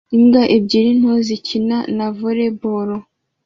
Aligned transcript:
Imbwa 0.17 0.41
ebyiri 0.55 0.91
nto 0.99 1.13
zikina 1.27 1.77
na 1.95 2.07
volley 2.17 2.51
ball 2.59 2.89